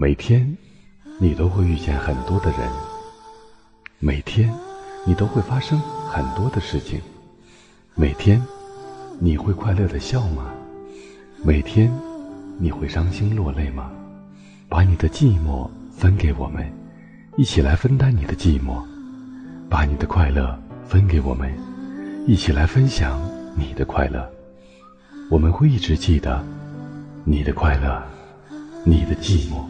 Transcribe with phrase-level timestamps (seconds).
[0.00, 0.56] 每天，
[1.18, 2.60] 你都会遇见很多的人；
[3.98, 4.48] 每天，
[5.04, 5.76] 你都会发生
[6.08, 7.00] 很多的事情；
[7.96, 8.40] 每天，
[9.18, 10.54] 你会快乐的笑吗？
[11.42, 11.92] 每天，
[12.58, 13.90] 你会伤心落泪吗？
[14.68, 16.64] 把你的寂寞分给我们，
[17.36, 18.80] 一起来分担你的寂寞；
[19.68, 20.56] 把你的快乐
[20.86, 21.52] 分给我们，
[22.24, 23.20] 一起来分享
[23.56, 24.24] 你的快乐。
[25.28, 26.40] 我们会一直记得
[27.24, 28.00] 你的快乐，
[28.84, 29.64] 你的寂寞。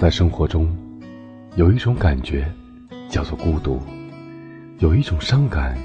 [0.00, 0.66] 在生活中，
[1.56, 2.50] 有一种感觉
[3.10, 3.78] 叫做孤独，
[4.78, 5.76] 有一种伤感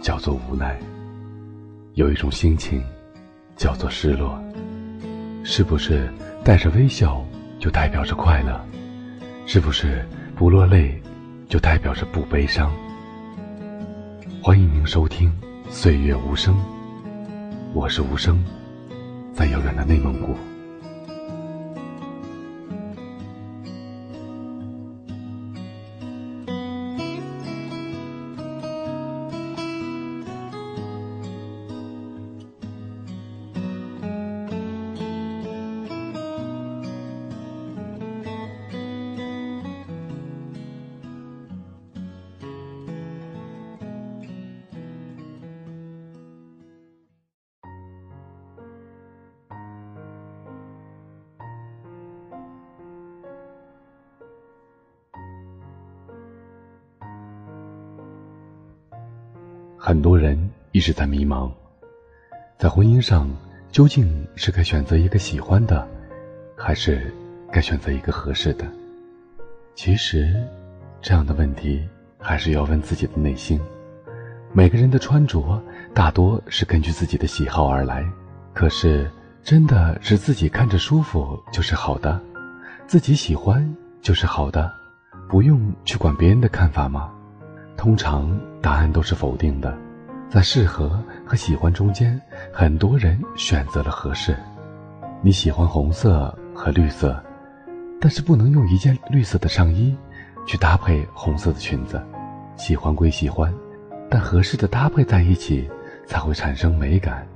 [0.00, 0.80] 叫做无奈，
[1.92, 2.82] 有一种心情
[3.56, 4.42] 叫做失落。
[5.44, 6.10] 是不是
[6.42, 7.22] 带着微笑
[7.58, 8.58] 就代表着快乐？
[9.44, 10.02] 是不是
[10.34, 10.98] 不落泪
[11.46, 12.72] 就代表着不悲伤？
[14.42, 15.30] 欢迎您收听
[15.70, 16.54] 《岁月无声》，
[17.74, 18.42] 我是无声，
[19.34, 20.34] 在遥远的内蒙古。
[59.82, 60.38] 很多人
[60.72, 61.50] 一直在迷茫，
[62.58, 63.26] 在婚姻上
[63.72, 65.88] 究竟是该选择一个喜欢的，
[66.54, 67.10] 还是
[67.50, 68.66] 该选择一个合适的？
[69.74, 70.36] 其实，
[71.00, 71.82] 这样的问题
[72.18, 73.58] 还是要问自己的内心。
[74.52, 75.58] 每个人的穿着
[75.94, 78.06] 大多是根据自己的喜好而来，
[78.52, 79.10] 可是
[79.42, 82.20] 真的是自己看着舒服就是好的，
[82.86, 83.66] 自己喜欢
[84.02, 84.70] 就是好的，
[85.26, 87.10] 不用去管别人的看法吗？
[87.78, 89.76] 通常答案都是否定的，
[90.28, 92.20] 在适合和喜欢中间，
[92.52, 94.36] 很多人选择了合适。
[95.22, 97.22] 你喜欢红色和绿色，
[98.00, 99.96] 但是不能用一件绿色的上衣
[100.46, 102.02] 去搭配红色的裙子。
[102.56, 103.52] 喜欢归喜欢，
[104.10, 105.70] 但合适的搭配在一起
[106.06, 107.26] 才会产生美感。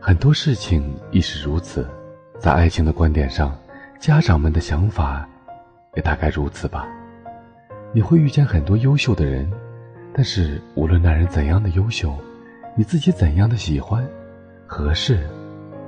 [0.00, 1.88] 很多事情亦是如此，
[2.38, 3.52] 在爱情的观点上，
[3.98, 5.28] 家长们的想法
[5.96, 6.86] 也大概如此吧。
[7.92, 9.50] 你会遇见很多优秀的人。
[10.18, 12.12] 但是，无论那人怎样的优秀，
[12.74, 14.04] 你自己怎样的喜欢，
[14.66, 15.24] 合适，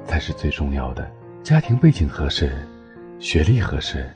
[0.05, 1.11] 才是最重要的。
[1.43, 2.53] 家庭背景合适，
[3.19, 4.09] 学历合适，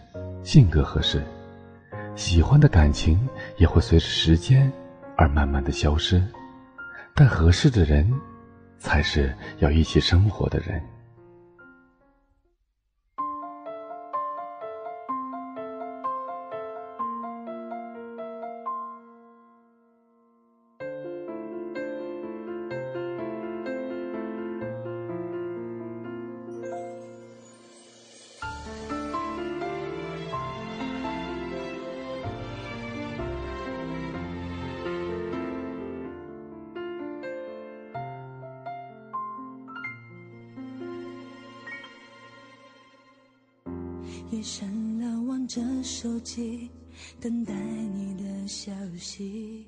[0.44, 1.20] 性格合适，
[2.14, 4.70] 喜欢的感情也会随着时间
[5.16, 6.22] 而慢慢的消失。
[7.12, 8.08] 但合适的人，
[8.78, 10.80] 才是要一起生活的人。
[44.34, 46.68] 夜深了，望着手机，
[47.20, 49.64] 等待你的消息。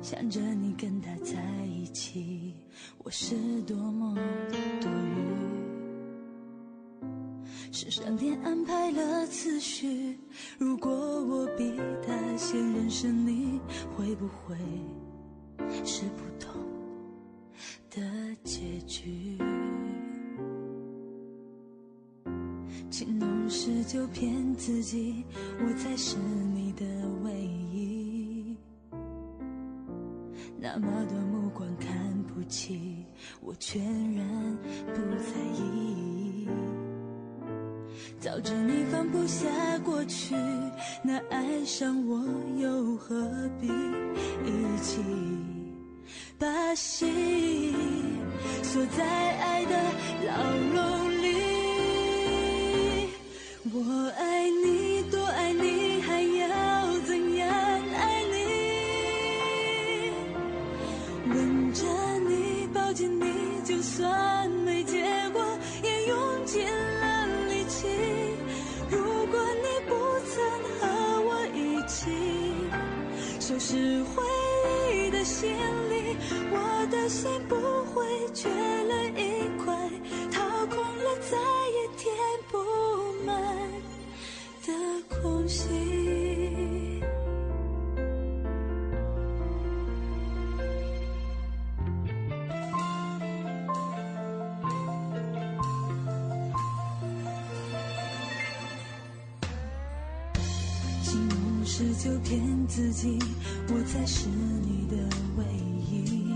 [0.00, 1.34] 想着你跟他在
[1.66, 2.54] 一起，
[2.98, 4.14] 我是多么
[4.80, 5.16] 多余。
[7.72, 10.16] 是上天安排了次序，
[10.56, 11.74] 如果我比
[12.06, 13.60] 他先认识你，
[13.96, 14.56] 会不会
[15.84, 16.62] 是不同
[17.90, 18.36] 的？
[18.44, 19.36] 结局。
[23.66, 25.24] 是就骗自己，
[25.58, 26.16] 我才是
[26.54, 26.86] 你的
[27.24, 28.56] 唯一。
[30.56, 31.92] 那么多目光看
[32.32, 33.04] 不起，
[33.40, 33.82] 我全
[34.14, 34.24] 然
[34.94, 36.46] 不在意。
[38.20, 39.48] 早知你放不下
[39.80, 40.36] 过去，
[41.02, 42.24] 那爱上我
[42.58, 43.28] 又何
[43.60, 45.02] 必一起
[46.38, 47.74] 把心
[48.62, 49.04] 锁在
[49.38, 49.76] 爱的
[50.24, 51.15] 牢笼
[61.28, 61.84] 吻着
[62.28, 65.02] 你，抱紧你，就算没结
[65.32, 65.42] 果，
[65.82, 67.88] 也用尽了力气。
[68.88, 69.94] 如果你不
[70.30, 70.34] 曾
[70.78, 70.86] 和
[71.26, 72.10] 我一起
[73.40, 74.22] 收拾回
[74.94, 75.50] 忆的行
[75.90, 76.16] 李，
[76.52, 77.56] 我的心不
[77.92, 79.74] 会缺了一块，
[80.30, 81.36] 掏空了再
[81.74, 82.14] 也填
[82.50, 82.58] 不
[83.24, 83.36] 满
[84.64, 84.72] 的
[85.20, 86.45] 空隙。
[101.76, 103.18] 是就骗自己，
[103.68, 104.96] 我才是你的
[105.36, 105.44] 唯
[105.90, 106.32] 一。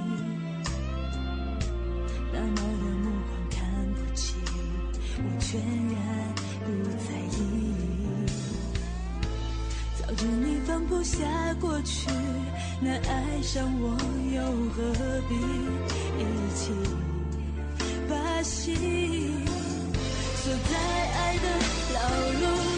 [2.30, 2.62] 那么的
[2.98, 3.64] 目光看
[3.94, 4.34] 不起，
[5.16, 5.58] 我全
[5.88, 5.98] 然
[6.62, 7.08] 不在
[7.38, 7.40] 意。
[9.98, 11.24] 早知你放不下
[11.58, 12.10] 过去，
[12.82, 13.96] 那爱上我
[14.36, 14.42] 又
[14.74, 14.92] 何
[15.26, 15.34] 必
[16.20, 16.22] 一
[16.54, 16.70] 起
[18.10, 18.76] 把心
[20.36, 21.48] 锁在爱的
[21.94, 21.98] 牢
[22.42, 22.69] 笼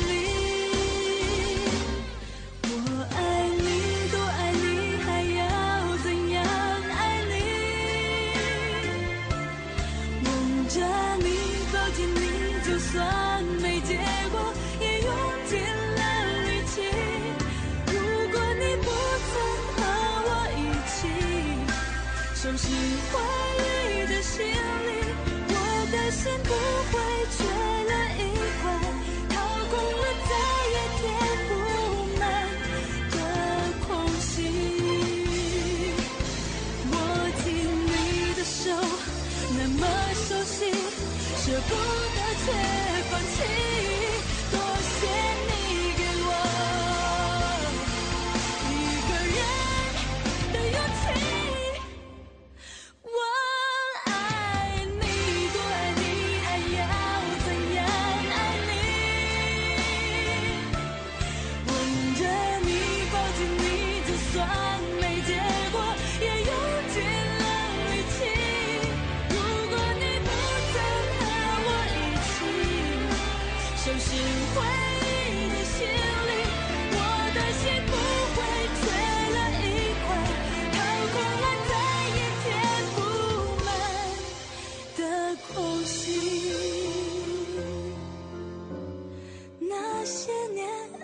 [26.93, 27.03] 不会
[27.37, 27.43] 缺
[27.89, 28.21] 了一
[28.61, 28.63] 块，
[29.31, 29.35] 掏
[29.71, 30.33] 空了再
[30.73, 31.03] 也填
[31.49, 31.51] 不
[32.21, 32.23] 满
[33.11, 33.17] 的
[33.87, 33.89] 空
[34.21, 34.31] 隙。
[36.93, 36.95] 握
[37.43, 37.45] 紧
[37.87, 37.89] 你
[38.35, 38.61] 的手，
[39.57, 39.83] 那么
[40.29, 40.71] 熟悉，
[41.39, 41.71] 舍不
[42.15, 42.47] 得却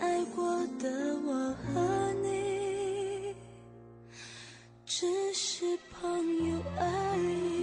[0.01, 0.45] 爱过
[0.79, 0.89] 的
[1.27, 3.35] 我和你，
[4.87, 6.11] 只是朋
[6.51, 7.59] 友而已。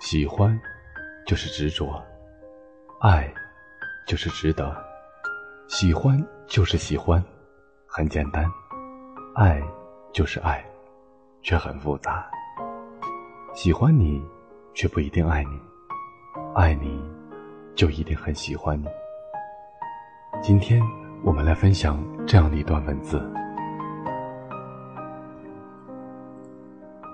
[0.00, 0.58] 喜欢，
[1.26, 2.02] 就是执着；
[3.00, 3.30] 爱，
[4.08, 4.74] 就是值得。
[5.68, 7.22] 喜欢就是喜欢，
[7.86, 8.50] 很简单；
[9.34, 9.62] 爱
[10.14, 10.64] 就是爱，
[11.42, 12.26] 却很复杂。
[13.52, 14.24] 喜欢你，
[14.72, 15.50] 却不一定爱你；
[16.54, 16.98] 爱你，
[17.74, 18.86] 就一定很喜欢你。
[20.40, 20.82] 今天
[21.22, 23.20] 我们来分享这样的一段文字：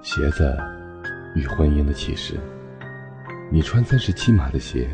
[0.01, 0.57] 鞋子
[1.35, 2.39] 与婚姻的启示。
[3.51, 4.89] 你穿三十七码的鞋，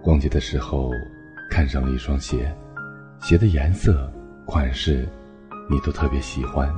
[0.00, 0.90] 逛街的时候
[1.54, 2.52] 看上了一双鞋，
[3.20, 4.12] 鞋的颜色、
[4.44, 5.08] 款式
[5.70, 6.68] 你都特别喜欢，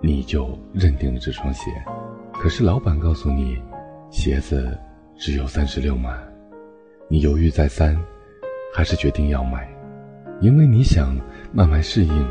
[0.00, 1.70] 你就认定了这双鞋。
[2.32, 3.62] 可是老板告诉你，
[4.10, 4.76] 鞋子
[5.16, 6.18] 只有三十六码，
[7.06, 7.96] 你犹豫再三，
[8.74, 9.72] 还是决定要买，
[10.40, 11.16] 因为你想
[11.52, 12.28] 慢慢适应，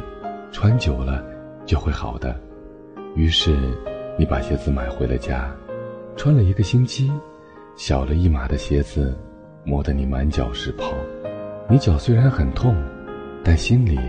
[0.51, 1.23] 穿久了
[1.65, 2.37] 就会好的。
[3.15, 3.55] 于是
[4.17, 5.49] 你把鞋子买回了家，
[6.17, 7.09] 穿了一个星期。
[7.77, 9.17] 小了一码的鞋子，
[9.63, 10.91] 磨得你满脚是泡。
[11.71, 12.75] 你脚虽然很痛，
[13.43, 13.99] 但心里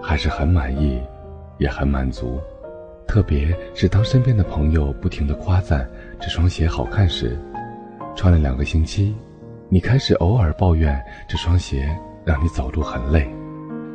[0.00, 1.02] 还是很满意，
[1.58, 2.40] 也很满足。
[3.04, 5.90] 特别是当身边的朋友不停的夸赞
[6.20, 7.36] 这双鞋好看时，
[8.14, 9.12] 穿了两个星期，
[9.68, 11.84] 你开始偶尔抱怨这双鞋
[12.24, 13.28] 让你走路很累，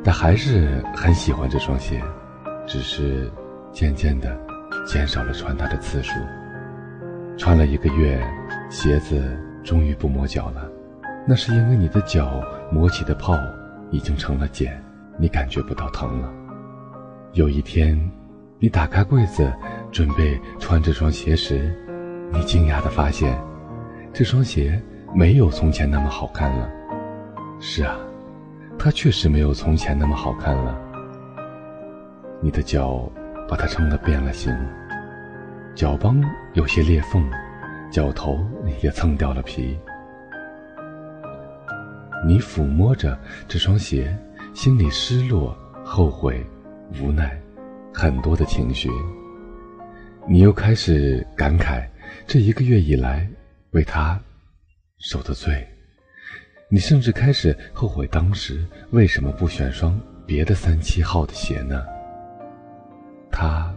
[0.03, 2.03] 但还是很喜欢这双鞋，
[2.67, 3.31] 只是
[3.71, 4.37] 渐渐的
[4.85, 6.19] 减少了穿它的次数。
[7.37, 8.21] 穿了一个月，
[8.69, 9.23] 鞋子
[9.63, 10.69] 终于不磨脚了，
[11.25, 13.37] 那是因为你的脚磨起的泡
[13.91, 14.83] 已经成了茧，
[15.17, 16.31] 你感觉不到疼了。
[17.33, 17.99] 有一天，
[18.59, 19.53] 你打开柜子
[19.91, 21.75] 准备穿这双鞋时，
[22.31, 23.37] 你惊讶地发现，
[24.13, 24.81] 这双鞋
[25.13, 26.69] 没有从前那么好看了。
[27.59, 27.97] 是啊，
[28.77, 30.77] 它确实没有从前那么好看了。
[32.41, 33.09] 你的脚
[33.47, 34.53] 把它撑得变了形。
[35.73, 36.21] 脚帮
[36.53, 37.29] 有些裂缝，
[37.91, 38.39] 脚头
[38.81, 39.77] 也蹭掉了皮。
[42.25, 43.17] 你抚摸着
[43.47, 44.17] 这双鞋，
[44.53, 46.43] 心里失落、后悔、
[46.99, 47.39] 无奈，
[47.93, 48.89] 很多的情绪。
[50.27, 51.87] 你又开始感慨
[52.25, 53.29] 这一个月以来
[53.71, 54.19] 为他
[54.97, 55.67] 受的罪。
[56.67, 61.83] 你甚至开始后悔当时为什么不选双别的三七号的鞋呢？
[63.31, 63.73] 它。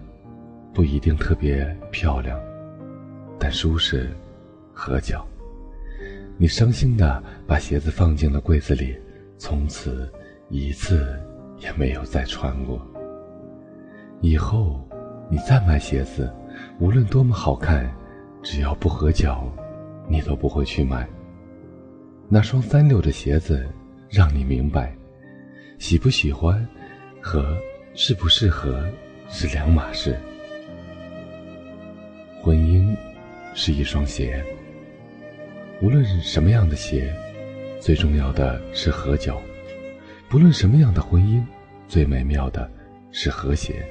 [0.74, 2.38] 不一定特别漂亮，
[3.36, 4.14] 但舒适、
[4.72, 5.26] 合脚。
[6.40, 8.96] 你伤心的把鞋子放进了柜子里，
[9.38, 10.08] 从此
[10.48, 11.20] 一次
[11.58, 12.80] 也没有再穿过。
[14.20, 14.80] 以后
[15.28, 16.32] 你再买鞋子，
[16.78, 17.92] 无论多么好看，
[18.40, 19.52] 只要不合脚，
[20.08, 21.08] 你都不会去买。
[22.28, 23.68] 那双三六的鞋子，
[24.08, 24.96] 让你明白，
[25.78, 26.64] 喜不喜欢
[27.20, 27.56] 和
[27.94, 28.88] 适不适合
[29.28, 30.16] 是两码事。
[32.40, 32.96] 婚姻
[33.54, 34.44] 是一双鞋，
[35.80, 37.14] 无论是什么样的鞋，
[37.80, 39.40] 最重要的是合脚；
[40.28, 41.40] 不论什么样的婚姻，
[41.86, 42.68] 最美妙的
[43.12, 43.86] 是和谐。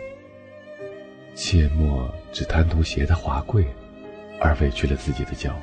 [1.34, 3.66] 切莫只贪图鞋的华贵，
[4.42, 5.56] 而委屈了自己的脚。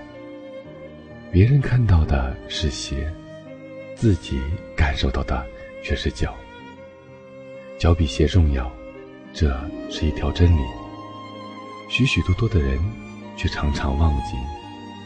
[1.31, 3.13] 别人看到的是鞋，
[3.95, 4.41] 自己
[4.75, 5.45] 感受到的
[5.83, 6.35] 却是脚。
[7.79, 8.73] 脚比鞋重要，
[9.35, 9.55] 这
[9.91, 10.63] 是一条真理。
[11.91, 12.79] 许许多多的人，
[13.37, 14.37] 却常常忘记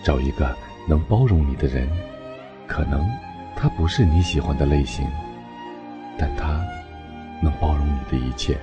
[0.05, 0.57] 找一个
[0.89, 1.89] 能包容你的人。
[2.67, 3.09] 可能
[3.55, 5.07] 他不是你喜欢的类型，
[6.19, 6.65] 但他
[7.43, 8.59] 能包容你的一切。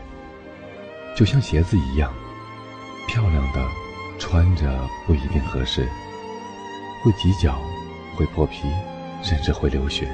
[1.15, 2.11] 就像鞋子一样，
[3.07, 3.65] 漂亮的
[4.19, 4.67] 穿着
[5.05, 5.87] 不一定合适，
[7.03, 7.59] 会挤脚，
[8.15, 8.67] 会破皮，
[9.21, 10.07] 甚至会流血。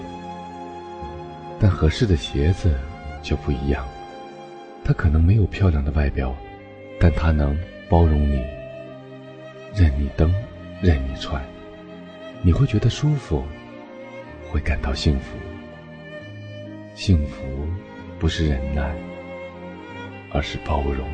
[1.59, 2.79] 但合适的鞋子
[3.21, 3.85] 就不一样，
[4.83, 6.35] 它可能没有漂亮的外表，
[6.99, 7.57] 但它能。
[7.89, 8.41] 包容你，
[9.75, 10.33] 任你蹬，
[10.81, 11.43] 任你穿，
[12.43, 13.43] 你会觉得舒服，
[14.49, 15.37] 会感到幸福。
[16.95, 17.43] 幸福
[18.19, 18.93] 不是忍耐，
[20.31, 21.07] 而是包容。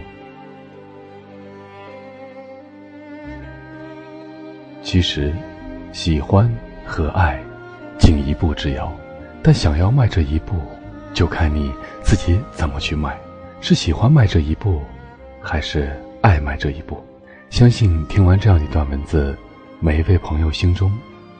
[4.81, 5.33] 其实，
[5.91, 6.49] 喜欢
[6.85, 7.39] 和爱，
[7.99, 8.91] 仅一步之遥，
[9.43, 10.55] 但想要迈这一步，
[11.13, 13.17] 就看你自己怎么去迈。
[13.59, 14.81] 是喜欢迈这一步，
[15.41, 15.91] 还是？
[16.21, 17.01] 爱迈这一步，
[17.49, 19.37] 相信听完这样一段文字，
[19.79, 20.91] 每一位朋友心中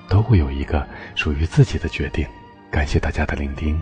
[0.07, 2.25] 都会有一个属于自己的决定。
[2.69, 3.81] 感谢大家的聆听。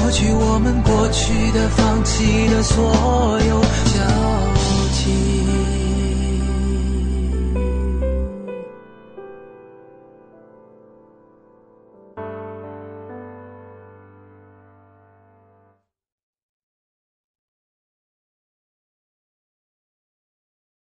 [0.00, 4.00] 抹去我们过去的、放弃的所有交
[4.92, 5.59] 集。